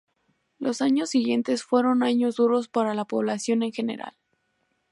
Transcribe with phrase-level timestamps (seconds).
[0.57, 4.15] Los años siguientes, fueron años duros para la población en general.